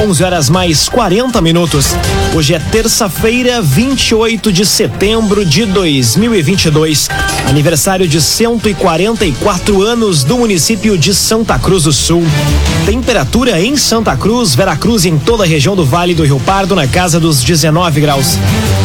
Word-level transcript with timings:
11 0.00 0.22
horas 0.22 0.48
mais 0.48 0.88
40 0.88 1.40
minutos. 1.40 1.86
Hoje 2.32 2.54
é 2.54 2.60
terça-feira, 2.60 3.60
28 3.60 4.52
de 4.52 4.64
setembro 4.64 5.44
de 5.44 5.66
2022. 5.66 7.08
Aniversário 7.48 8.06
de 8.06 8.20
144 8.20 9.82
anos 9.82 10.22
do 10.22 10.38
município 10.38 10.96
de 10.96 11.12
Santa 11.12 11.58
Cruz 11.58 11.82
do 11.82 11.92
Sul. 11.92 12.22
Temperatura 12.86 13.60
em 13.60 13.76
Santa 13.76 14.16
Cruz, 14.16 14.54
Veracruz 14.54 15.04
e 15.04 15.08
em 15.08 15.18
toda 15.18 15.42
a 15.42 15.46
região 15.46 15.74
do 15.74 15.84
Vale 15.84 16.14
do 16.14 16.24
Rio 16.24 16.38
Pardo 16.38 16.76
na 16.76 16.86
casa 16.86 17.18
dos 17.18 17.42
19 17.42 18.00
graus. 18.00 18.38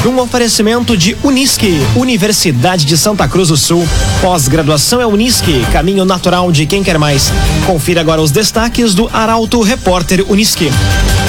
Um 0.05 0.19
oferecimento 0.19 0.97
de 0.97 1.15
Unisque, 1.23 1.79
Universidade 1.95 2.85
de 2.85 2.97
Santa 2.97 3.27
Cruz 3.27 3.49
do 3.49 3.57
Sul. 3.57 3.87
Pós-graduação 4.19 4.99
é 4.99 5.05
Unisque, 5.05 5.63
caminho 5.71 6.05
natural 6.05 6.51
de 6.51 6.65
quem 6.65 6.83
quer 6.83 6.97
mais. 6.97 7.31
Confira 7.67 8.01
agora 8.01 8.21
os 8.21 8.31
destaques 8.31 8.95
do 8.95 9.09
Arauto 9.13 9.61
Repórter 9.61 10.25
Unisque. 10.27 10.71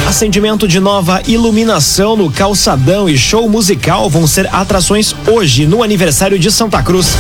Acendimento 0.07 0.69
de 0.69 0.79
nova 0.79 1.23
iluminação 1.27 2.15
no 2.15 2.31
calçadão 2.31 3.09
e 3.09 3.17
show 3.17 3.49
musical 3.49 4.09
vão 4.11 4.27
ser 4.27 4.49
atrações 4.55 5.15
hoje 5.27 5.67
no 5.67 5.83
aniversário 5.83 6.39
de 6.39 6.51
Santa 6.53 6.83
Cruz. 6.83 7.17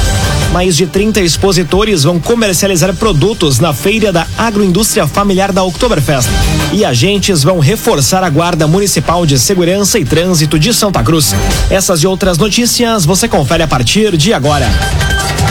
Mais 0.52 0.76
de 0.76 0.86
30 0.86 1.20
expositores 1.20 2.04
vão 2.04 2.20
comercializar 2.20 2.94
produtos 2.94 3.58
na 3.58 3.72
feira 3.72 4.12
da 4.12 4.26
agroindústria 4.38 5.06
familiar 5.06 5.50
da 5.50 5.64
Oktoberfest. 5.64 6.28
E 6.72 6.84
agentes 6.84 7.42
vão 7.42 7.58
reforçar 7.58 8.22
a 8.22 8.30
Guarda 8.30 8.68
Municipal 8.68 9.26
de 9.26 9.38
Segurança 9.38 9.98
e 9.98 10.04
Trânsito 10.04 10.58
de 10.58 10.72
Santa 10.72 11.02
Cruz. 11.02 11.34
Essas 11.70 12.02
e 12.02 12.06
outras 12.06 12.38
notícias 12.38 13.04
você 13.04 13.26
confere 13.26 13.62
a 13.62 13.66
partir 13.66 14.16
de 14.16 14.32
agora. 14.32 14.70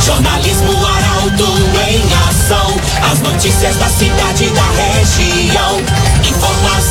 Jornalismo 0.02 0.72
Arauto 0.86 1.54
em 1.90 2.02
ação. 2.30 2.76
As 3.12 3.20
notícias 3.20 3.76
da 3.76 3.88
cidade 3.88 4.46
e 4.46 4.50
da 4.50 4.64
região. 4.72 5.82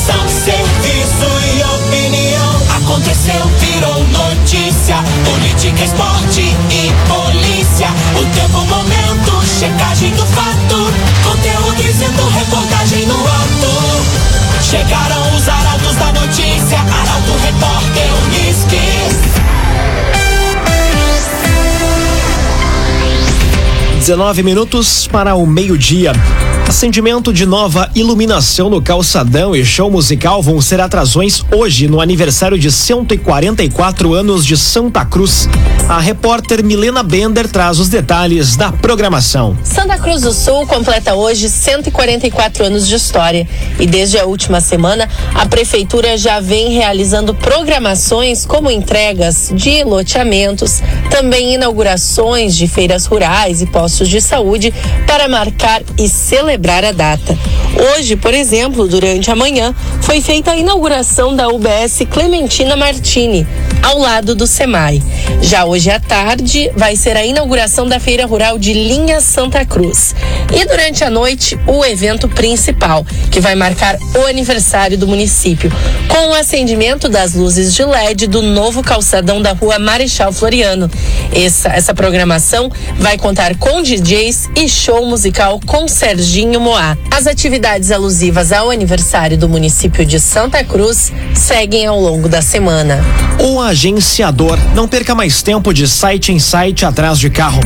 Informação, 0.02 0.28
serviço 0.28 1.30
e 1.46 1.62
opinião. 1.62 2.52
Aconteceu, 2.76 3.46
virou 3.60 4.04
notícia. 4.08 4.96
Política, 5.24 5.84
esporte 5.84 6.40
e 6.40 6.92
polícia. 7.06 7.88
O 8.16 8.24
tempo, 8.34 8.64
momento, 8.66 9.46
checagem 9.46 10.10
do 10.10 10.26
fato. 10.26 10.92
Conteúdo 11.22 11.76
dizendo, 11.76 12.28
reportagem 12.30 13.06
no 13.06 13.14
ato. 13.14 14.02
Chegaram 14.60 15.36
os 15.36 15.48
arautos 15.48 15.94
da 15.94 16.12
notícia. 16.12 16.80
Arauto, 16.80 17.32
repórter, 17.44 18.10
Unisque. 18.24 18.80
19 23.98 24.42
minutos 24.42 25.06
para 25.06 25.36
o 25.36 25.46
meio-dia. 25.46 26.12
Acendimento 26.72 27.34
de 27.34 27.44
nova 27.44 27.90
iluminação 27.94 28.70
no 28.70 28.80
calçadão 28.80 29.54
e 29.54 29.62
show 29.62 29.90
musical 29.90 30.42
vão 30.42 30.58
ser 30.58 30.80
atrações 30.80 31.44
hoje 31.54 31.86
no 31.86 32.00
aniversário 32.00 32.58
de 32.58 32.72
144 32.72 34.14
anos 34.14 34.44
de 34.44 34.56
Santa 34.56 35.04
Cruz. 35.04 35.46
A 35.86 36.00
repórter 36.00 36.64
Milena 36.64 37.02
Bender 37.02 37.46
traz 37.46 37.78
os 37.78 37.90
detalhes 37.90 38.56
da 38.56 38.72
programação. 38.72 39.56
Santa 39.62 39.98
Cruz 39.98 40.22
do 40.22 40.32
Sul 40.32 40.66
completa 40.66 41.14
hoje 41.14 41.50
144 41.50 42.64
anos 42.64 42.88
de 42.88 42.94
história 42.94 43.46
e 43.78 43.86
desde 43.86 44.18
a 44.18 44.24
última 44.24 44.62
semana 44.62 45.08
a 45.34 45.44
prefeitura 45.44 46.16
já 46.16 46.40
vem 46.40 46.72
realizando 46.72 47.34
programações 47.34 48.46
como 48.46 48.70
entregas 48.70 49.52
de 49.54 49.84
loteamentos, 49.84 50.82
também 51.10 51.52
inaugurações 51.52 52.56
de 52.56 52.66
feiras 52.66 53.04
rurais 53.04 53.60
e 53.60 53.66
postos 53.66 54.08
de 54.08 54.22
saúde 54.22 54.72
para 55.06 55.28
marcar 55.28 55.82
e 55.98 56.08
celebrar 56.08 56.61
a 56.70 56.92
data. 56.92 57.36
Hoje, 57.96 58.16
por 58.16 58.32
exemplo, 58.32 58.86
durante 58.86 59.30
a 59.30 59.34
manhã, 59.34 59.74
foi 60.00 60.20
feita 60.20 60.52
a 60.52 60.56
inauguração 60.56 61.34
da 61.34 61.48
UBS 61.48 62.02
Clementina 62.10 62.76
Martini, 62.76 63.46
ao 63.82 63.98
lado 63.98 64.34
do 64.34 64.46
SEMAI. 64.46 65.02
Já 65.42 65.64
hoje 65.64 65.90
à 65.90 65.98
tarde 65.98 66.70
vai 66.76 66.96
ser 66.96 67.16
a 67.16 67.24
inauguração 67.24 67.86
da 67.86 67.98
Feira 67.98 68.24
Rural 68.26 68.58
de 68.58 68.72
Linha 68.72 69.20
Santa 69.20 69.64
Cruz. 69.64 70.14
E 70.54 70.64
durante 70.64 71.02
a 71.02 71.10
noite, 71.10 71.58
o 71.66 71.84
evento 71.84 72.28
principal, 72.28 73.04
que 73.30 73.40
vai 73.40 73.54
marcar 73.54 73.98
o 74.16 74.26
aniversário 74.26 74.96
do 74.96 75.08
município, 75.08 75.70
com 76.08 76.28
o 76.28 76.34
acendimento 76.34 77.08
das 77.08 77.34
luzes 77.34 77.74
de 77.74 77.84
LED 77.84 78.26
do 78.26 78.40
novo 78.40 78.82
calçadão 78.82 79.42
da 79.42 79.52
rua 79.52 79.78
Marechal 79.78 80.32
Floriano. 80.32 80.90
Essa, 81.34 81.70
essa 81.70 81.94
programação 81.94 82.70
vai 82.98 83.18
contar 83.18 83.56
com 83.56 83.82
DJs 83.82 84.50
e 84.56 84.68
show 84.68 85.04
musical 85.06 85.60
com 85.66 85.88
Serginho 85.88 86.60
Moá. 86.60 86.96
As 87.10 87.26
atividades 87.26 87.90
alusivas 87.90 88.52
ao 88.52 88.70
aniversário 88.70 89.36
do 89.36 89.48
município 89.48 90.04
de 90.04 90.20
Santa 90.20 90.62
Cruz 90.62 91.12
seguem 91.34 91.86
ao 91.86 91.98
longo 91.98 92.28
da 92.28 92.42
semana. 92.42 93.02
Agenciador. 93.72 94.58
Não 94.74 94.86
perca 94.86 95.14
mais 95.14 95.42
tempo 95.42 95.72
de 95.72 95.88
site 95.88 96.30
em 96.30 96.38
site 96.38 96.84
atrás 96.84 97.18
de 97.18 97.30
carro. 97.30 97.60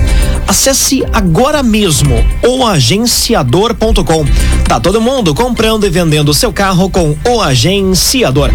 Acesse 0.47 1.05
agora 1.13 1.65
mesmo 1.65 2.15
oagenciador.com. 2.47 4.25
Tá 4.69 4.79
todo 4.79 5.01
mundo 5.01 5.35
comprando 5.35 5.85
e 5.85 5.91
vendendo 5.91 6.33
seu 6.33 6.53
carro 6.53 6.89
com 6.89 7.17
o 7.29 7.43
agenciador. 7.43 8.51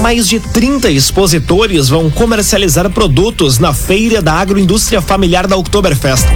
Mais 0.00 0.28
de 0.28 0.38
30 0.38 0.88
expositores 0.90 1.88
vão 1.88 2.08
comercializar 2.08 2.88
produtos 2.90 3.58
na 3.58 3.74
feira 3.74 4.22
da 4.22 4.34
agroindústria 4.34 5.02
familiar 5.02 5.48
da 5.48 5.56
Oktoberfest. 5.56 6.26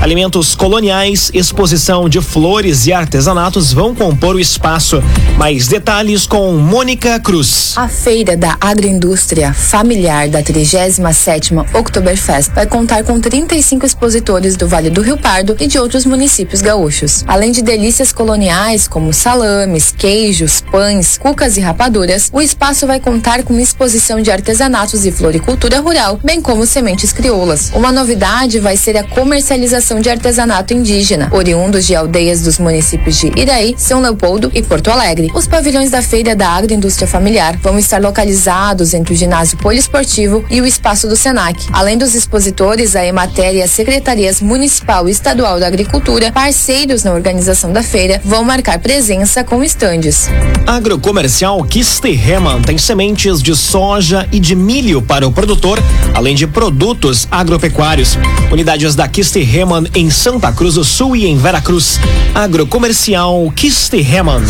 Alimentos 0.00 0.54
coloniais, 0.54 1.30
exposição 1.32 2.08
de 2.08 2.20
flores 2.20 2.86
e 2.86 2.92
artesanatos 2.92 3.72
vão 3.72 3.94
compor 3.94 4.36
o 4.36 4.40
espaço. 4.40 5.02
Mais 5.38 5.66
detalhes 5.66 6.26
com 6.26 6.52
Mônica 6.52 7.18
Cruz. 7.18 7.72
A 7.76 7.88
feira 7.88 8.36
da 8.36 8.56
agroindústria 8.60 9.52
familiar 9.52 10.28
da 10.28 10.42
37ª 10.42 11.74
Oktoberfest 11.74 12.52
vai 12.54 12.66
contar 12.66 13.04
com 13.04 13.18
35 13.18 13.86
expositores 13.86 14.54
do 14.56 14.68
Vale 14.68 14.90
do 14.90 15.00
Rio 15.00 15.16
Pardo 15.16 15.56
e 15.58 15.66
de 15.66 15.78
outros 15.78 16.04
municípios 16.04 16.60
gaúchos. 16.60 17.24
Além 17.26 17.50
de 17.50 17.62
delícias 17.62 18.12
coloniais 18.12 18.86
como 18.86 19.12
salames, 19.12 19.92
queijos, 19.96 20.60
pães, 20.60 21.18
cucas 21.18 21.56
e 21.56 21.60
rapaduras, 21.60 22.30
o 22.32 22.40
espaço 22.40 22.86
vai 22.86 23.00
contar 23.00 23.42
com 23.42 23.58
exposição 23.58 24.20
de 24.20 24.30
artesanatos 24.30 25.04
e 25.04 25.10
floricultura 25.10 25.80
rural, 25.80 26.20
bem 26.22 26.40
como 26.40 26.66
sementes 26.66 27.12
crioulas. 27.12 27.72
Uma 27.74 27.90
novidade 27.90 28.60
vai 28.60 28.76
ser 28.76 28.96
a 28.96 29.02
comercialização 29.02 29.85
de 29.94 30.10
artesanato 30.10 30.74
indígena, 30.74 31.28
oriundos 31.32 31.86
de 31.86 31.94
aldeias 31.94 32.42
dos 32.42 32.58
municípios 32.58 33.18
de 33.18 33.32
Iraí, 33.36 33.74
São 33.78 34.00
Leopoldo 34.00 34.50
e 34.52 34.60
Porto 34.62 34.90
Alegre. 34.90 35.30
Os 35.32 35.46
pavilhões 35.46 35.90
da 35.90 36.02
Feira 36.02 36.34
da 36.34 36.48
Agroindústria 36.48 37.06
Familiar 37.06 37.56
vão 37.62 37.78
estar 37.78 38.02
localizados 38.02 38.92
entre 38.94 39.14
o 39.14 39.16
ginásio 39.16 39.56
poliesportivo 39.58 40.44
e 40.50 40.60
o 40.60 40.66
espaço 40.66 41.06
do 41.06 41.14
Senac. 41.14 41.66
Além 41.72 41.96
dos 41.96 42.14
expositores, 42.16 42.96
a 42.96 43.06
Emater 43.06 43.54
e 43.54 43.62
as 43.62 43.70
secretarias 43.70 44.40
municipal 44.40 45.08
e 45.08 45.12
estadual 45.12 45.60
da 45.60 45.68
agricultura, 45.68 46.32
parceiros 46.32 47.04
na 47.04 47.12
organização 47.12 47.72
da 47.72 47.82
feira, 47.82 48.20
vão 48.24 48.42
marcar 48.42 48.80
presença 48.80 49.44
com 49.44 49.62
estandes. 49.62 50.28
Agrocomercial 50.66 51.62
Kisterreman 51.64 52.60
tem 52.62 52.76
sementes 52.76 53.40
de 53.40 53.54
soja 53.54 54.26
e 54.32 54.40
de 54.40 54.56
milho 54.56 55.00
para 55.00 55.26
o 55.26 55.32
produtor, 55.32 55.78
além 56.12 56.34
de 56.34 56.46
produtos 56.46 57.28
agropecuários. 57.30 58.18
Unidades 58.50 58.94
da 58.94 59.06
Kisterreman 59.06 59.75
em 59.94 60.10
Santa 60.10 60.52
Cruz 60.52 60.74
do 60.74 60.84
Sul 60.84 61.16
e 61.16 61.26
em 61.26 61.36
Veracruz. 61.36 62.00
Agrocomercial 62.34 63.52
Kisterreman. 63.54 64.42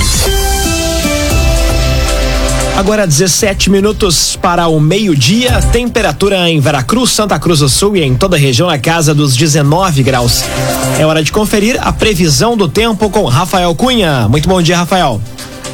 Agora 2.76 3.06
17 3.06 3.70
minutos 3.70 4.36
para 4.36 4.68
o 4.68 4.78
meio-dia. 4.78 5.62
Temperatura 5.72 6.50
em 6.50 6.60
Veracruz, 6.60 7.10
Santa 7.10 7.38
Cruz 7.38 7.60
do 7.60 7.68
Sul 7.68 7.96
e 7.96 8.02
em 8.02 8.14
toda 8.14 8.36
a 8.36 8.38
região 8.38 8.68
na 8.68 8.78
casa 8.78 9.14
dos 9.14 9.34
19 9.34 10.02
graus. 10.02 10.44
É 10.98 11.06
hora 11.06 11.22
de 11.22 11.32
conferir 11.32 11.78
a 11.80 11.90
previsão 11.90 12.54
do 12.56 12.68
tempo 12.68 13.08
com 13.08 13.24
Rafael 13.24 13.74
Cunha. 13.74 14.28
Muito 14.28 14.46
bom 14.46 14.60
dia, 14.60 14.76
Rafael. 14.76 15.20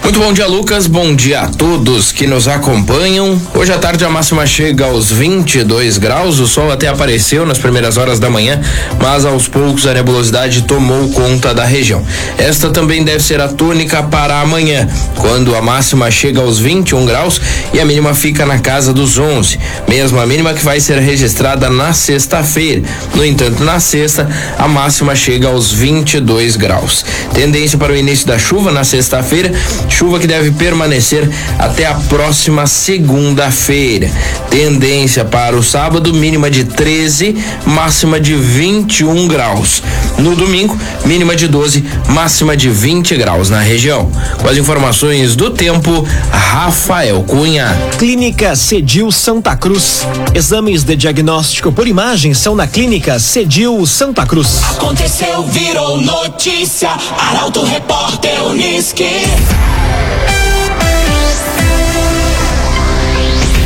Muito 0.02 0.18
bom 0.18 0.32
dia, 0.32 0.48
Lucas. 0.48 0.88
Bom 0.88 1.14
dia 1.14 1.42
a 1.42 1.46
todos 1.46 2.10
que 2.10 2.26
nos 2.26 2.49
acompanham. 2.49 3.40
Hoje 3.54 3.72
à 3.72 3.78
tarde 3.78 4.04
a 4.04 4.10
máxima 4.10 4.44
chega 4.44 4.84
aos 4.84 5.12
22 5.12 5.96
graus. 5.96 6.40
O 6.40 6.46
sol 6.46 6.72
até 6.72 6.88
apareceu 6.88 7.46
nas 7.46 7.56
primeiras 7.56 7.96
horas 7.96 8.19
da 8.19 8.28
manhã, 8.28 8.60
mas 9.00 9.25
aos 9.25 9.46
poucos 9.46 9.87
a 9.87 9.94
nebulosidade 9.94 10.62
tomou 10.62 11.08
conta 11.10 11.54
da 11.54 11.64
região. 11.64 12.04
Esta 12.37 12.70
também 12.70 13.04
deve 13.04 13.22
ser 13.22 13.40
a 13.40 13.46
tônica 13.46 14.02
para 14.02 14.40
amanhã, 14.40 14.88
quando 15.16 15.54
a 15.54 15.62
máxima 15.62 16.10
chega 16.10 16.40
aos 16.40 16.58
21 16.58 17.06
graus 17.06 17.40
e 17.72 17.78
a 17.78 17.84
mínima 17.84 18.12
fica 18.12 18.44
na 18.44 18.58
casa 18.58 18.93
dos 18.93 19.19
11. 19.19 19.58
Mesmo 19.88 20.19
a 20.19 20.26
mínima 20.26 20.52
que 20.52 20.64
vai 20.64 20.81
ser 20.81 20.99
registrada 20.99 21.70
na 21.70 21.93
sexta-feira. 21.93 22.82
No 23.14 23.25
entanto, 23.25 23.62
na 23.62 23.78
sexta 23.78 24.28
a 24.58 24.66
máxima 24.66 25.14
chega 25.14 25.46
aos 25.46 25.70
22 25.72 26.56
graus. 26.56 27.04
Tendência 27.32 27.78
para 27.78 27.93
o 27.93 27.96
início 27.96 28.26
da 28.26 28.38
chuva 28.38 28.72
na 28.72 28.82
sexta-feira 28.82 29.52
Chuva 29.92 30.18
que 30.18 30.26
deve 30.26 30.50
permanecer 30.52 31.30
até 31.58 31.86
a 31.86 31.94
próxima 31.94 32.66
segunda-feira. 32.66 34.10
Tendência 34.50 35.24
para 35.24 35.54
o 35.54 35.62
sábado, 35.62 36.12
mínima 36.12 36.50
de 36.50 36.64
13, 36.64 37.36
máxima 37.66 38.18
de 38.18 38.34
21 38.34 39.28
graus. 39.28 39.82
No 40.18 40.34
domingo, 40.34 40.76
mínima 41.04 41.36
de 41.36 41.46
12, 41.46 41.84
máxima 42.08 42.56
de 42.56 42.68
20 42.68 43.16
graus 43.16 43.50
na 43.50 43.60
região. 43.60 44.10
Com 44.40 44.48
as 44.48 44.56
informações 44.56 45.36
do 45.36 45.50
tempo, 45.50 46.06
Rafael 46.30 47.22
Cunha. 47.22 47.76
Clínica 47.98 48.56
Cedil 48.56 49.12
Santa 49.12 49.54
Cruz. 49.56 50.06
Exames 50.34 50.84
de 50.84 50.96
diagnóstico 50.96 51.70
por 51.70 51.86
imagem 51.86 52.34
são 52.34 52.56
na 52.56 52.66
Clínica 52.66 53.18
Cedil 53.18 53.86
Santa 53.86 54.26
Cruz. 54.26 54.62
Aconteceu, 54.70 55.42
virou 55.44 56.00
notícia. 56.00 56.90
Arauto 57.18 57.62
Repórter 57.62 58.42
Uniski. 58.44 59.81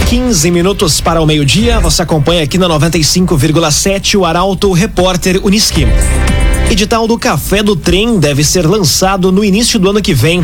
15 0.09 0.53
minutos 0.53 1.01
para 1.01 1.21
o 1.21 1.27
meio-dia. 1.27 1.81
Você 1.81 2.01
acompanha 2.01 2.45
aqui 2.45 2.57
na 2.59 2.69
95,7 2.69 4.17
o 4.17 4.25
Arauto 4.25 4.71
Repórter 4.73 5.45
Uniski. 5.45 5.85
Edital 6.71 7.09
do 7.09 7.19
Café 7.19 7.61
do 7.61 7.75
Trem 7.75 8.19
deve 8.19 8.45
ser 8.45 8.67
lançado 8.67 9.33
no 9.33 9.45
início 9.45 9.81
do 9.81 9.91
ano 9.91 10.01
que 10.01 10.15
vem. 10.15 10.43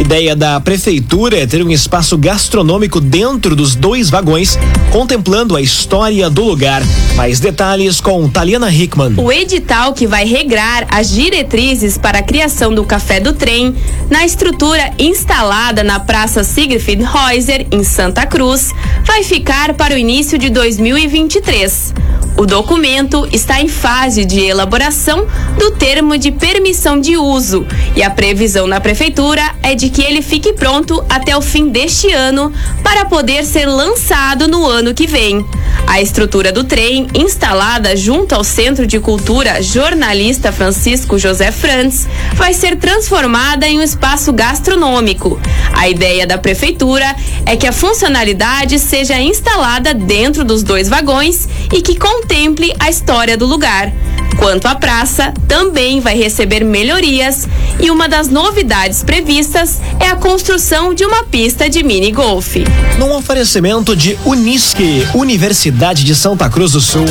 Ideia 0.00 0.34
da 0.34 0.58
prefeitura 0.60 1.38
é 1.38 1.46
ter 1.46 1.64
um 1.64 1.70
espaço 1.70 2.18
gastronômico 2.18 3.00
dentro 3.00 3.54
dos 3.54 3.76
dois 3.76 4.10
vagões, 4.10 4.58
contemplando 4.90 5.54
a 5.54 5.62
história 5.62 6.28
do 6.28 6.42
lugar. 6.42 6.82
Mais 7.16 7.38
detalhes 7.38 8.00
com 8.00 8.28
Taliana 8.28 8.72
Hickman. 8.72 9.14
O 9.18 9.30
edital 9.30 9.92
que 9.92 10.04
vai 10.04 10.24
regrar 10.24 10.84
as 10.90 11.10
diretrizes 11.10 11.96
para 11.96 12.18
a 12.18 12.22
criação 12.22 12.74
do 12.74 12.84
Café 12.84 13.20
do 13.20 13.32
Trem 13.32 13.76
na 14.10 14.24
estrutura 14.24 14.90
instalada 14.98 15.84
na 15.84 16.00
Praça 16.00 16.42
Siegfried 16.42 17.04
Reuser, 17.04 17.68
em 17.70 17.84
Santa 17.84 18.26
Cruz, 18.26 18.74
vai 19.04 19.22
ficar 19.22 19.74
para 19.74 19.94
o 19.94 19.98
início 19.98 20.36
de 20.36 20.50
2023. 20.50 21.94
O 22.36 22.46
documento 22.46 23.28
está 23.30 23.60
em 23.60 23.68
fase 23.68 24.24
de 24.24 24.40
elaboração 24.40 25.24
do 25.56 25.70
termo 25.70 26.18
de 26.18 26.32
permissão 26.32 27.00
de 27.00 27.16
uso 27.16 27.64
e 27.94 28.02
a 28.02 28.10
previsão 28.10 28.66
na 28.66 28.80
prefeitura 28.80 29.40
é 29.62 29.76
de 29.76 29.88
que 29.88 30.02
ele 30.02 30.20
fique 30.20 30.52
pronto 30.52 31.04
até 31.08 31.36
o 31.36 31.40
fim 31.40 31.68
deste 31.68 32.10
ano 32.10 32.52
para 32.82 33.04
poder 33.04 33.44
ser 33.44 33.66
lançado 33.66 34.48
no 34.48 34.66
ano 34.66 34.92
que 34.92 35.06
vem. 35.06 35.46
A 35.86 36.00
estrutura 36.00 36.50
do 36.50 36.64
trem, 36.64 37.03
instalada 37.14 37.96
junto 37.96 38.34
ao 38.34 38.44
Centro 38.44 38.86
de 38.86 38.98
Cultura 39.00 39.62
Jornalista 39.62 40.52
Francisco 40.52 41.18
José 41.18 41.50
Frantz, 41.50 42.06
vai 42.34 42.54
ser 42.54 42.76
transformada 42.76 43.66
em 43.68 43.78
um 43.78 43.82
espaço 43.82 44.32
gastronômico. 44.32 45.40
A 45.72 45.88
ideia 45.88 46.26
da 46.26 46.38
prefeitura 46.38 47.14
é 47.46 47.56
que 47.56 47.66
a 47.66 47.72
funcionalidade 47.72 48.78
seja 48.78 49.18
instalada 49.18 49.92
dentro 49.92 50.44
dos 50.44 50.62
dois 50.62 50.88
vagões 50.88 51.48
e 51.72 51.82
que 51.82 51.96
contemple 51.96 52.74
a 52.78 52.88
história 52.88 53.36
do 53.36 53.46
lugar. 53.46 53.92
Quanto 54.38 54.66
à 54.66 54.74
praça, 54.74 55.32
também 55.48 56.00
vai 56.00 56.16
receber 56.16 56.64
melhorias 56.64 57.48
e 57.80 57.90
uma 57.90 58.08
das 58.08 58.28
novidades 58.28 59.02
previstas 59.02 59.80
é 60.00 60.06
a 60.06 60.16
construção 60.16 60.94
de 60.94 61.04
uma 61.04 61.24
pista 61.24 61.68
de 61.68 61.82
mini 61.82 62.10
golfe. 62.10 62.64
Num 62.98 63.12
oferecimento 63.14 63.96
de 63.96 64.18
Unisque, 64.24 65.06
Universidade 65.14 66.04
de 66.04 66.14
Santa 66.14 66.48
Cruz 66.48 66.72
do 66.72 66.80
Sul. 66.80 67.06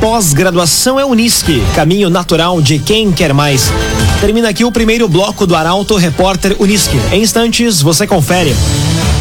Pós-graduação 0.00 1.00
é 1.00 1.04
Unisque, 1.04 1.62
caminho 1.74 2.10
natural 2.10 2.60
de 2.60 2.78
quem 2.78 3.12
quer 3.12 3.32
mais. 3.32 3.70
Termina 4.20 4.48
aqui 4.48 4.64
o 4.64 4.72
primeiro 4.72 5.08
bloco 5.08 5.46
do 5.46 5.54
Arauto 5.54 5.96
Repórter 5.96 6.56
Unisque. 6.58 6.98
Em 7.12 7.22
instantes, 7.22 7.82
você 7.82 8.06
confere. 8.06 8.54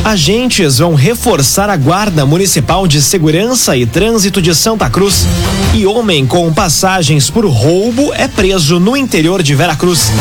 Agentes 0.05 0.77
vão 0.77 0.93
reforçar 0.93 1.67
a 1.67 1.75
Guarda 1.75 2.27
Municipal 2.27 2.87
de 2.87 3.01
Segurança 3.01 3.75
e 3.75 3.87
Trânsito 3.87 4.39
de 4.39 4.53
Santa 4.53 4.87
Cruz. 4.87 5.25
E 5.73 5.87
homem 5.87 6.27
com 6.27 6.53
passagens 6.53 7.31
por 7.31 7.43
roubo 7.43 8.13
é 8.13 8.27
preso 8.27 8.79
no 8.79 8.95
interior 8.95 9.41
de 9.41 9.55
Veracruz. 9.55 10.11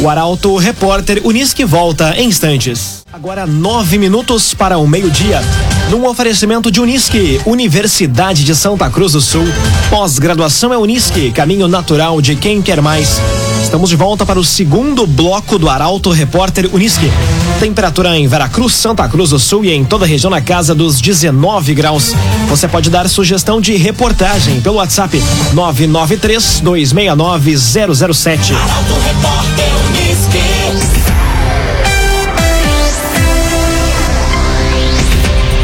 O 0.00 0.08
Arauto 0.08 0.56
Repórter 0.56 1.20
Unisque 1.22 1.66
volta 1.66 2.14
em 2.16 2.28
instantes. 2.28 3.02
Agora 3.12 3.46
nove 3.46 3.98
minutos 3.98 4.54
para 4.54 4.78
o 4.78 4.88
meio-dia. 4.88 5.42
Num 5.90 6.06
oferecimento 6.06 6.70
de 6.70 6.80
Unisque, 6.80 7.38
Universidade 7.44 8.42
de 8.42 8.56
Santa 8.56 8.88
Cruz 8.88 9.12
do 9.12 9.20
Sul. 9.20 9.44
Pós-graduação 9.90 10.72
é 10.72 10.78
Unisque, 10.78 11.30
caminho 11.30 11.68
natural 11.68 12.22
de 12.22 12.36
quem 12.36 12.62
quer 12.62 12.80
mais. 12.80 13.20
Estamos 13.66 13.90
de 13.90 13.96
volta 13.96 14.24
para 14.24 14.38
o 14.38 14.44
segundo 14.44 15.08
bloco 15.08 15.58
do 15.58 15.68
Arauto 15.68 16.12
Repórter 16.12 16.70
Unisque. 16.72 17.10
Temperatura 17.58 18.16
em 18.16 18.28
Veracruz, 18.28 18.72
Santa 18.74 19.08
Cruz 19.08 19.30
do 19.30 19.40
Sul 19.40 19.64
e 19.64 19.72
em 19.72 19.84
toda 19.84 20.04
a 20.04 20.08
região 20.08 20.30
na 20.30 20.40
casa 20.40 20.72
dos 20.72 21.00
19 21.00 21.74
graus. 21.74 22.14
Você 22.48 22.68
pode 22.68 22.88
dar 22.88 23.08
sugestão 23.08 23.60
de 23.60 23.74
reportagem 23.74 24.60
pelo 24.60 24.76
WhatsApp 24.76 25.20
993 25.52 26.60
269 26.60 27.58
007. 27.58 28.54
Arauto 28.54 28.94
Repórter 29.04 29.66
Uniski. 29.88 30.05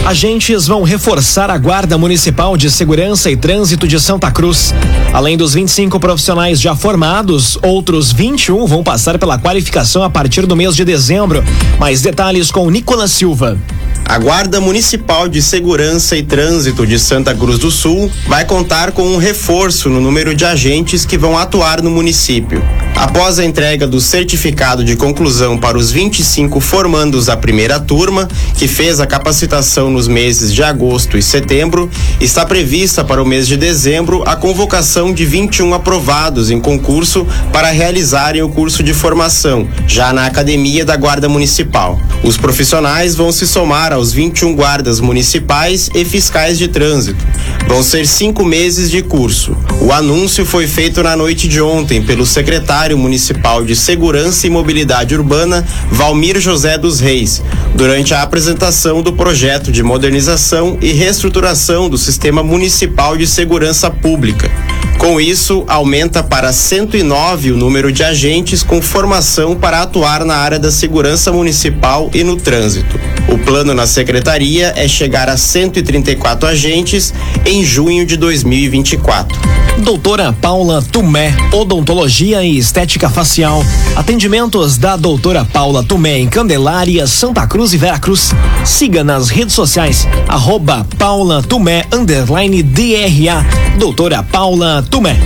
Agentes 0.04 0.66
vão 0.66 0.82
reforçar 0.82 1.49
a 1.49 1.56
Guarda 1.56 1.96
Municipal 1.96 2.56
de 2.56 2.69
Segurança 2.69 3.31
e 3.31 3.37
Trânsito 3.37 3.87
de 3.87 4.00
Santa 4.00 4.32
Cruz. 4.32 4.75
Além 5.12 5.37
dos 5.37 5.54
25 5.54 6.00
profissionais 6.00 6.60
já 6.60 6.75
formados, 6.75 7.56
outros 7.62 8.10
21 8.10 8.66
vão 8.66 8.82
passar 8.82 9.16
pela 9.16 9.38
qualificação 9.38 10.02
a 10.02 10.10
partir 10.10 10.44
do 10.44 10.56
mês 10.56 10.75
de 10.75 10.84
dezembro. 10.84 11.44
Mais 11.78 12.02
detalhes 12.02 12.50
com 12.50 12.69
Nicolas 12.69 13.12
Silva. 13.12 13.56
A 14.04 14.19
Guarda 14.19 14.60
Municipal 14.60 15.28
de 15.28 15.40
Segurança 15.40 16.16
e 16.16 16.22
Trânsito 16.22 16.87
de 16.87 16.98
Santa 16.98 17.34
Cruz 17.34 17.58
do 17.58 17.70
Sul 17.70 18.10
vai 18.26 18.44
contar 18.44 18.93
com 18.93 19.05
um 19.05 19.16
reforço 19.16 19.88
no 19.88 20.00
número 20.00 20.34
de 20.34 20.44
agentes 20.44 21.06
que 21.06 21.16
vão 21.16 21.38
atuar 21.38 21.81
no 21.81 21.90
município. 21.90 22.62
Após 22.94 23.38
a 23.38 23.44
entrega 23.44 23.87
do 23.87 24.00
certificado 24.00 24.84
de 24.84 24.96
conclusão 24.96 25.56
para 25.56 25.78
os 25.78 25.90
25 25.90 26.60
formandos 26.60 27.26
da 27.26 27.37
primeira 27.37 27.81
turma, 27.81 28.28
que 28.58 28.69
fez 28.69 29.00
a 29.00 29.06
capacitação 29.06 29.92
nos 29.93 30.09
meses 30.09 30.53
de 30.53 30.62
agosto 30.62 31.17
e 31.17 31.23
setembro, 31.23 31.89
está 32.21 32.44
prevista 32.44 33.05
para 33.05 33.23
o 33.23 33.27
mês 33.27 33.47
de 33.47 33.56
dezembro 33.56 34.23
a 34.27 34.35
convocação 34.35 35.12
de 35.12 35.25
21 35.25 35.75
aprovados 35.75 36.50
em 36.50 36.59
concurso 36.59 37.27
para 37.53 37.71
realizarem 37.71 38.43
o 38.43 38.49
curso 38.49 38.83
de 38.83 38.93
formação, 38.93 39.69
já 39.87 40.12
na 40.12 40.27
Academia 40.27 40.85
da 40.85 40.97
Guarda 40.97 41.29
Municipal. 41.29 42.00
Os 42.25 42.37
profissionais 42.37 43.15
vão 43.15 43.31
se 43.31 43.47
somar 43.47 43.93
aos 43.93 44.12
21 44.12 44.55
guardas 44.55 44.99
municipais 44.99 45.91
e 45.94 46.05
fiscais 46.05 46.59
de 46.59 46.69
trânsito. 46.69 47.25
Vão 47.69 47.83
ser 47.83 48.06
cinco 48.06 48.44
meses 48.44 48.91
de 48.91 49.03
curso. 49.03 49.56
O 49.81 49.93
anúncio 49.93 50.47
foi 50.47 50.67
feito 50.67 51.03
na 51.03 51.17
noite 51.17 51.49
de 51.49 51.61
ontem 51.61 52.03
pelo 52.03 52.25
secretário 52.25 52.97
municipal 52.97 53.65
de 53.65 53.75
Segurança 53.75 54.47
e 54.47 54.50
Mobilidade 54.50 55.15
Urbana, 55.15 55.67
Valmir 55.91 56.41
José 56.41 56.79
dos 56.79 57.00
Reis, 57.00 57.43
durante 57.75 58.15
a 58.15 58.23
apresentação 58.23 59.03
do 59.03 59.12
projeto 59.12 59.73
de 59.73 59.81
modernização 59.84 60.79
e 60.81 60.93
reestruturação 60.93 61.89
do 61.89 61.98
Sistema 61.98 62.43
Municipal 62.43 63.17
de 63.17 63.27
Segurança 63.27 63.91
Pública. 63.91 64.51
Com 64.98 65.20
isso, 65.20 65.65
aumenta 65.67 66.22
para 66.22 66.53
109 66.53 67.53
o 67.53 67.56
número 67.56 67.91
de 67.91 68.05
agentes 68.05 68.62
com 68.62 68.81
formação 68.81 69.56
para 69.56 69.82
atuar 69.82 70.24
na 70.24 70.36
área 70.36 70.58
da 70.58 70.70
segurança 70.70 71.32
municipal 71.32 72.10
e 72.15 72.22
no 72.22 72.36
trânsito. 72.36 72.98
O 73.29 73.38
plano 73.38 73.74
na 73.74 73.86
secretaria 73.86 74.72
é 74.76 74.86
chegar 74.86 75.29
a 75.29 75.36
134 75.36 76.48
agentes 76.48 77.14
em 77.46 77.64
junho 77.64 78.05
de 78.05 78.17
2024. 78.17 79.38
Doutora 79.79 80.32
Paula 80.32 80.82
Tumé, 80.82 81.34
odontologia 81.52 82.44
e 82.44 82.58
estética 82.58 83.08
facial. 83.08 83.64
Atendimentos 83.96 84.76
da 84.76 84.96
doutora 84.96 85.44
Paula 85.44 85.82
Tumé 85.82 86.19
em 86.19 86.29
Candelária, 86.29 87.06
Santa 87.06 87.46
Cruz 87.46 87.72
e 87.72 87.79
Veracruz. 87.79 88.32
Siga 88.64 89.02
nas 89.02 89.29
redes 89.29 89.55
sociais, 89.55 90.06
arroba 90.29 90.86
Paula 90.98 91.43
Tumé, 91.43 91.84
underline 91.93 92.62
DRA. 92.62 93.46
Doutora 93.79 94.22
Paula 94.22 94.84
Tumé. 94.91 95.19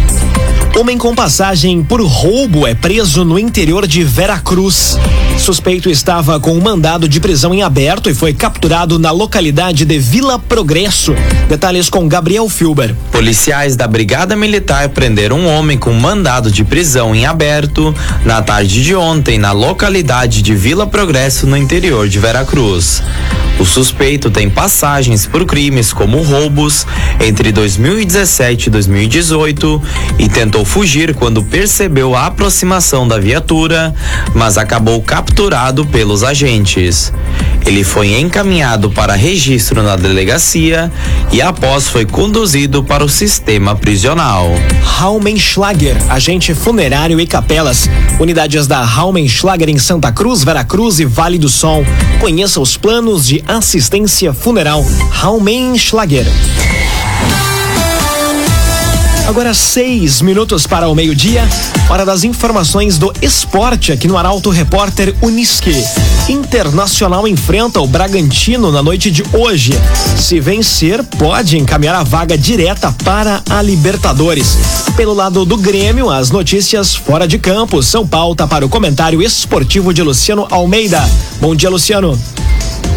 Homem 0.78 0.98
com 0.98 1.14
passagem 1.14 1.82
por 1.82 2.02
roubo 2.02 2.66
é 2.66 2.74
preso 2.74 3.24
no 3.24 3.38
interior 3.38 3.86
de 3.86 4.04
Veracruz. 4.04 4.98
Suspeito 5.38 5.88
estava 5.88 6.38
com 6.38 6.52
um 6.52 6.60
mandado 6.60 7.08
de 7.08 7.18
prisão 7.18 7.54
em 7.54 7.62
aberto 7.62 8.10
e 8.10 8.14
foi 8.14 8.34
capturado 8.34 8.98
na 8.98 9.10
localidade 9.10 9.86
de 9.86 9.98
Vila 9.98 10.38
Progresso. 10.38 11.14
Detalhes 11.48 11.88
com 11.88 12.06
Gabriel 12.06 12.46
Filber. 12.50 12.94
Policiais 13.10 13.74
da 13.74 13.88
Brigada 13.88 14.36
Militar 14.36 14.90
prenderam 14.90 15.40
um 15.40 15.48
homem 15.48 15.78
com 15.78 15.94
mandado 15.94 16.50
de 16.50 16.62
prisão 16.62 17.14
em 17.14 17.24
aberto 17.24 17.94
na 18.22 18.42
tarde 18.42 18.84
de 18.84 18.94
ontem 18.94 19.38
na 19.38 19.52
localidade 19.52 20.42
de 20.42 20.54
Vila 20.54 20.86
Progresso, 20.86 21.46
no 21.46 21.56
interior 21.56 22.06
de 22.06 22.18
Veracruz. 22.18 23.02
O 23.58 23.64
suspeito 23.64 24.30
tem 24.30 24.50
passagens 24.50 25.24
por 25.24 25.46
crimes 25.46 25.90
como 25.90 26.22
roubos 26.22 26.86
entre 27.18 27.50
2017 27.50 28.66
e 28.66 28.70
2018 28.70 29.82
e 30.18 30.25
tentou 30.28 30.64
fugir 30.64 31.14
quando 31.14 31.42
percebeu 31.42 32.14
a 32.14 32.26
aproximação 32.26 33.06
da 33.06 33.18
viatura, 33.18 33.95
mas 34.35 34.56
acabou 34.59 35.00
capturado 35.02 35.87
pelos 35.87 36.23
agentes. 36.25 37.12
Ele 37.66 37.83
foi 37.83 38.18
encaminhado 38.18 38.90
para 38.90 39.14
registro 39.14 39.83
na 39.83 39.97
delegacia 39.97 40.90
e 41.33 41.42
após 41.42 41.88
foi 41.88 42.06
conduzido 42.06 42.83
para 42.85 43.04
o 43.04 43.09
sistema 43.09 43.75
prisional. 43.75 44.49
Raumenschlager, 44.83 45.97
agente 46.09 46.54
funerário 46.54 47.21
e 47.21 47.26
capelas. 47.26 47.90
Unidades 48.21 48.66
da 48.66 48.83
Raumenschlager 48.83 49.68
em 49.68 49.78
Santa 49.78 50.12
Cruz, 50.12 50.45
Veracruz 50.45 51.00
e 51.00 51.04
Vale 51.04 51.38
do 51.38 51.49
Sol. 51.49 51.85
Conheça 52.21 52.61
os 52.61 52.76
planos 52.76 53.26
de 53.26 53.42
assistência 53.47 54.33
funeral 54.33 54.85
Raumenschlager. 55.11 56.26
Agora 59.26 59.52
seis 59.52 60.23
minutos 60.23 60.68
para 60.68 60.88
o 60.88 60.95
meio-dia, 60.95 61.49
hora 61.90 62.06
das 62.06 62.23
informações 62.23 62.97
do 62.97 63.12
esporte 63.21 63.90
aqui 63.90 64.06
no 64.06 64.16
Arauto 64.16 64.50
Repórter 64.50 65.16
Uniski. 65.21 65.75
Internacional 66.28 67.26
enfrenta 67.26 67.80
o 67.80 67.88
Bragantino 67.88 68.71
na 68.71 68.85
noite 68.85 69.11
de 69.11 69.25
hoje. 69.33 69.73
Se 70.16 70.38
vencer, 70.38 71.02
pode 71.02 71.59
encaminhar 71.59 71.97
a 71.97 72.04
vaga 72.04 72.38
direta 72.38 72.95
para 73.04 73.42
a 73.50 73.61
Libertadores. 73.61 74.56
Pelo 74.97 75.12
lado 75.12 75.45
do 75.45 75.56
Grêmio, 75.56 76.09
as 76.09 76.30
notícias 76.30 76.95
fora 76.95 77.26
de 77.26 77.37
campo 77.37 77.83
são 77.83 78.06
pauta 78.06 78.47
para 78.47 78.64
o 78.64 78.68
comentário 78.68 79.21
esportivo 79.21 79.92
de 79.92 80.02
Luciano 80.02 80.47
Almeida. 80.52 81.02
Bom 81.40 81.54
dia, 81.54 81.68
Luciano. 81.68 82.16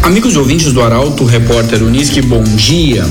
Amigos 0.04 0.36
ouvintes 0.36 0.72
do 0.72 0.80
Arauto 0.80 1.24
Repórter 1.24 1.82
Uniski, 1.82 2.22
bom 2.22 2.44
dia. 2.44 3.04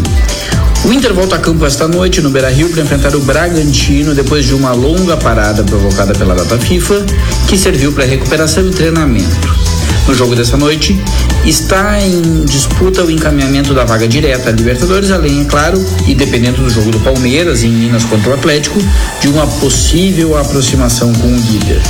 O 0.85 0.93
Inter 0.93 1.13
volta 1.13 1.35
a 1.35 1.39
campo 1.39 1.65
esta 1.65 1.87
noite 1.87 2.21
no 2.21 2.29
Beira 2.29 2.49
Rio 2.49 2.69
para 2.69 2.81
enfrentar 2.81 3.13
o 3.13 3.19
Bragantino 3.19 4.15
depois 4.15 4.45
de 4.45 4.55
uma 4.55 4.71
longa 4.71 5.17
parada 5.17 5.61
provocada 5.61 6.13
pela 6.13 6.33
data 6.33 6.57
FIFA, 6.57 7.05
que 7.47 7.57
serviu 7.57 7.91
para 7.91 8.05
recuperação 8.05 8.65
e 8.65 8.71
treinamento. 8.71 9.59
No 10.07 10.15
jogo 10.15 10.35
dessa 10.35 10.55
noite, 10.55 10.97
está 11.45 11.99
em 12.01 12.45
disputa 12.45 13.03
o 13.03 13.11
encaminhamento 13.11 13.73
da 13.73 13.83
vaga 13.83 14.07
direta 14.07 14.49
à 14.49 14.51
Libertadores, 14.53 15.11
além, 15.11 15.41
é 15.41 15.45
claro, 15.45 15.85
e 16.07 16.15
dependendo 16.15 16.63
do 16.63 16.69
jogo 16.69 16.91
do 16.91 16.99
Palmeiras 17.01 17.61
em 17.61 17.69
Minas 17.69 18.05
contra 18.05 18.31
o 18.31 18.33
Atlético, 18.33 18.79
de 19.19 19.27
uma 19.27 19.45
possível 19.45 20.37
aproximação 20.37 21.11
com 21.13 21.27
o 21.27 21.35
líder. 21.35 21.81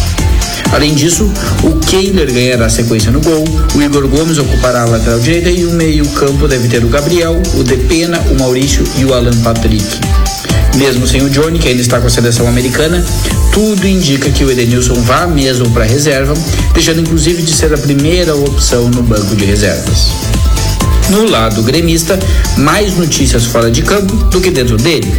Além 0.71 0.93
disso, 0.93 1.31
o 1.63 1.75
Kehler 1.85 2.31
ganhará 2.31 2.67
a 2.67 2.69
sequência 2.69 3.11
no 3.11 3.19
gol, 3.21 3.43
o 3.75 3.81
Igor 3.81 4.07
Gomes 4.07 4.37
ocupará 4.37 4.83
a 4.83 4.85
lateral 4.85 5.19
direita 5.19 5.49
e 5.49 5.65
o 5.65 5.71
meio-campo 5.71 6.47
deve 6.47 6.67
ter 6.67 6.83
o 6.83 6.89
Gabriel, 6.89 7.41
o 7.55 7.63
Depena, 7.63 8.19
o 8.31 8.39
Maurício 8.39 8.83
e 8.97 9.05
o 9.05 9.13
Alan 9.13 9.35
Patrick. 9.41 9.83
Mesmo 10.75 11.07
sem 11.07 11.21
o 11.21 11.29
Johnny, 11.29 11.59
que 11.59 11.67
ainda 11.67 11.81
está 11.81 11.99
com 11.99 12.07
a 12.07 12.09
seleção 12.09 12.47
americana, 12.47 13.03
tudo 13.51 13.87
indica 13.87 14.29
que 14.29 14.43
o 14.43 14.51
Edenilson 14.51 14.93
vá 15.01 15.25
mesmo 15.25 15.69
para 15.71 15.83
a 15.83 15.87
reserva, 15.87 16.33
deixando 16.73 17.01
inclusive 17.01 17.41
de 17.41 17.51
ser 17.51 17.73
a 17.73 17.77
primeira 17.77 18.35
opção 18.35 18.89
no 18.89 19.01
banco 19.01 19.35
de 19.35 19.45
reservas. 19.45 20.07
No 21.09 21.27
lado 21.27 21.63
gremista, 21.63 22.19
mais 22.57 22.95
notícias 22.95 23.45
fora 23.45 23.71
de 23.71 23.81
campo 23.81 24.15
do 24.15 24.39
que 24.39 24.51
dentro 24.51 24.77
dele. 24.77 25.11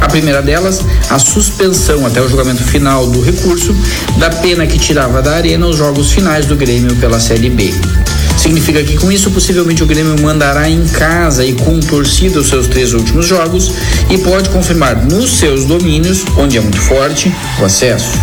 A 0.00 0.08
primeira 0.08 0.42
delas, 0.42 0.80
a 1.08 1.18
suspensão 1.18 2.04
até 2.04 2.20
o 2.20 2.28
julgamento 2.28 2.64
final 2.64 3.06
do 3.06 3.20
recurso 3.22 3.74
da 4.18 4.28
pena 4.28 4.66
que 4.66 4.78
tirava 4.78 5.22
da 5.22 5.34
arena 5.34 5.66
os 5.66 5.76
jogos 5.76 6.10
finais 6.10 6.46
do 6.46 6.56
Grêmio 6.56 6.96
pela 6.96 7.20
Série 7.20 7.48
B. 7.48 7.72
Significa 8.36 8.82
que 8.82 8.96
com 8.96 9.10
isso 9.10 9.30
possivelmente 9.30 9.82
o 9.82 9.86
Grêmio 9.86 10.20
mandará 10.20 10.68
em 10.68 10.84
casa 10.88 11.44
e 11.44 11.52
com 11.52 11.78
torcida 11.78 12.40
os 12.40 12.48
seus 12.48 12.66
três 12.66 12.92
últimos 12.92 13.26
jogos 13.26 13.72
e 14.10 14.18
pode 14.18 14.48
confirmar 14.50 15.04
nos 15.04 15.38
seus 15.38 15.64
domínios, 15.64 16.24
onde 16.36 16.58
é 16.58 16.60
muito 16.60 16.80
forte, 16.80 17.32
o 17.60 17.64
acesso. 17.64 18.18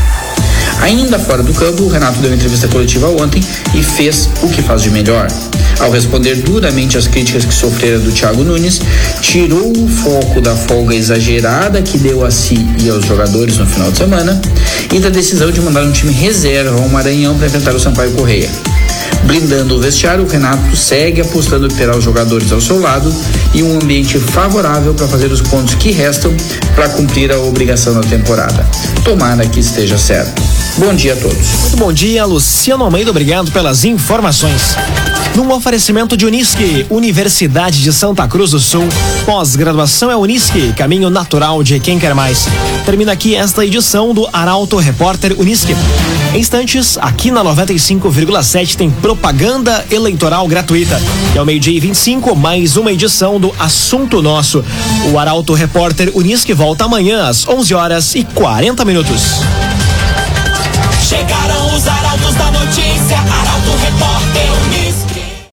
Ainda 0.81 1.17
fora 1.17 1.41
do 1.41 1.53
campo, 1.53 1.83
o 1.83 1.89
Renato 1.89 2.19
deu 2.19 2.33
entrevista 2.33 2.67
coletiva 2.67 3.07
ontem 3.07 3.41
e 3.73 3.81
fez 3.81 4.29
o 4.41 4.49
que 4.49 4.61
faz 4.61 4.81
de 4.81 4.91
melhor. 4.91 5.27
Ao 5.79 5.91
responder 5.91 6.35
duramente 6.35 6.97
às 6.97 7.07
críticas 7.07 7.45
que 7.45 7.53
sofrera 7.53 7.99
do 7.99 8.11
Thiago 8.11 8.43
Nunes, 8.43 8.81
tirou 9.21 9.71
o 9.71 9.87
foco 9.87 10.39
da 10.39 10.55
folga 10.55 10.95
exagerada 10.95 11.81
que 11.81 11.97
deu 11.97 12.25
a 12.25 12.31
si 12.31 12.65
e 12.81 12.89
aos 12.89 13.05
jogadores 13.05 13.57
no 13.57 13.65
final 13.65 13.91
de 13.91 13.97
semana 13.97 14.41
e 14.93 14.99
da 14.99 15.09
decisão 15.09 15.51
de 15.51 15.59
mandar 15.61 15.83
um 15.83 15.91
time 15.91 16.13
reserva 16.13 16.81
ao 16.81 16.87
Maranhão 16.89 17.37
para 17.37 17.47
enfrentar 17.47 17.75
o 17.75 17.79
Sampaio 17.79 18.11
Correia. 18.11 18.49
Blindando 19.25 19.75
o 19.75 19.79
vestiário, 19.79 20.23
o 20.23 20.27
Renato 20.27 20.75
segue 20.75 21.21
apostando 21.21 21.67
que 21.67 21.75
terá 21.75 21.95
os 21.95 22.03
jogadores 22.03 22.51
ao 22.51 22.59
seu 22.59 22.79
lado 22.79 23.13
e 23.53 23.63
um 23.63 23.79
ambiente 23.79 24.19
favorável 24.19 24.93
para 24.93 25.07
fazer 25.07 25.31
os 25.31 25.41
pontos 25.41 25.75
que 25.75 25.91
restam 25.91 26.33
para 26.75 26.89
cumprir 26.89 27.31
a 27.31 27.39
obrigação 27.39 27.93
da 27.93 28.01
temporada. 28.01 28.65
Tomara 29.03 29.45
que 29.47 29.59
esteja 29.59 29.97
certo. 29.97 30.41
Bom 30.77 30.93
dia 30.93 31.13
a 31.13 31.15
todos. 31.15 31.47
Muito 31.61 31.77
bom 31.77 31.93
dia, 31.93 32.25
Luciano 32.25 32.83
Almeida. 32.83 33.11
Obrigado 33.11 33.51
pelas 33.51 33.85
informações. 33.85 34.75
Num 35.35 35.51
oferecimento 35.51 36.15
de 36.17 36.25
Unisque, 36.25 36.85
Universidade 36.89 37.81
de 37.81 37.91
Santa 37.93 38.27
Cruz 38.27 38.51
do 38.51 38.59
Sul. 38.59 38.87
Pós-graduação 39.25 40.11
é 40.11 40.15
Unisque, 40.15 40.73
caminho 40.73 41.09
natural 41.09 41.63
de 41.63 41.79
quem 41.79 41.97
quer 41.97 42.13
mais. 42.13 42.47
Termina 42.85 43.11
aqui 43.11 43.35
esta 43.35 43.65
edição 43.65 44.13
do 44.13 44.27
Arauto 44.31 44.77
Repórter 44.77 45.35
Unisque. 45.39 45.75
Em 46.33 46.39
instantes, 46.39 46.97
aqui 46.97 47.29
na 47.29 47.43
95,7 47.43 48.75
tem 48.75 48.89
propaganda 48.89 49.85
eleitoral 49.91 50.47
gratuita. 50.47 50.99
E 51.35 51.37
ao 51.37 51.45
meio-dia 51.45 51.77
e 51.77 51.79
25, 51.79 52.35
mais 52.35 52.75
uma 52.75 52.91
edição 52.91 53.39
do 53.39 53.53
Assunto 53.59 54.19
Nosso. 54.19 54.65
O 55.11 55.19
Arauto 55.19 55.53
Repórter 55.53 56.11
Unisque 56.15 56.51
volta 56.51 56.85
amanhã 56.85 57.27
às 57.27 57.47
11 57.47 57.75
horas 57.75 58.15
e 58.15 58.23
40 58.23 58.83
minutos. 58.83 59.41
Chegaram 61.07 61.75
os 61.75 61.87
arautos 61.87 62.33
da 62.33 62.51
notícia, 62.51 63.17
Arauto 63.17 63.77
Repórter 63.83 64.51
Unisque. 64.65 64.82